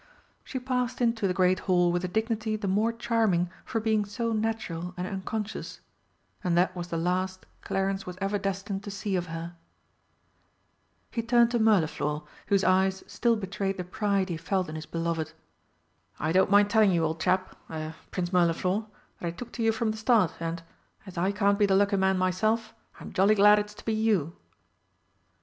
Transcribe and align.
She 0.43 0.57
passed 0.59 0.99
into 0.99 1.27
the 1.27 1.33
great 1.35 1.59
Hall 1.69 1.91
with 1.91 2.03
a 2.03 2.07
dignity 2.07 2.55
the 2.55 2.67
more 2.67 2.91
charming 2.91 3.51
for 3.63 3.79
being 3.79 4.03
so 4.03 4.33
natural 4.33 4.95
and 4.97 5.05
unconscious 5.05 5.79
and 6.43 6.57
that 6.57 6.75
was 6.75 6.87
the 6.87 6.97
last 6.97 7.45
Clarence 7.61 8.03
was 8.07 8.17
ever 8.19 8.39
destined 8.39 8.83
to 8.83 8.89
see 8.89 9.15
of 9.15 9.27
her. 9.27 9.55
He 11.11 11.21
turned 11.21 11.51
to 11.51 11.59
Mirliflor, 11.59 12.23
whose 12.47 12.63
eyes 12.63 13.03
still 13.05 13.35
betrayed 13.35 13.77
the 13.77 13.83
pride 13.83 14.29
he 14.29 14.37
felt 14.37 14.69
in 14.69 14.73
his 14.75 14.87
beloved. 14.87 15.33
"I 16.19 16.31
don't 16.31 16.49
mind 16.49 16.71
telling 16.71 16.89
you, 16.91 17.03
old 17.05 17.19
chap 17.19 17.55
er 17.69 17.93
Prince 18.09 18.33
Mirliflor, 18.33 18.87
that 19.19 19.27
I 19.27 19.29
took 19.29 19.51
to 19.51 19.61
you 19.61 19.71
from 19.71 19.91
the 19.91 19.97
start, 19.97 20.33
and 20.39 20.63
as 21.05 21.15
I 21.15 21.31
can't 21.31 21.59
be 21.59 21.67
the 21.67 21.75
lucky 21.75 21.97
man 21.97 22.17
myself, 22.17 22.73
I'm 22.99 23.13
jolly 23.13 23.35
glad 23.35 23.59
it's 23.59 23.75
to 23.75 23.85
be 23.85 23.93
you!" 23.93 24.33